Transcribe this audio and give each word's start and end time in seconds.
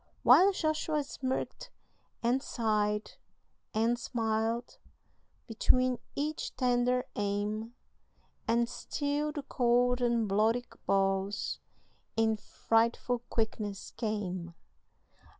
While 0.23 0.51
Joshua 0.51 1.03
smirked, 1.03 1.69
and 2.23 2.41
sighed, 2.41 3.11
and 3.71 3.99
smiled 3.99 4.79
Between 5.45 5.99
each 6.15 6.55
tender 6.55 7.05
aim, 7.15 7.75
And 8.47 8.67
still 8.67 9.31
the 9.31 9.43
cold 9.43 10.01
and 10.01 10.27
bloody 10.27 10.65
balls 10.87 11.59
In 12.17 12.35
frightful 12.35 13.19
quickness 13.29 13.91
came. 13.91 14.55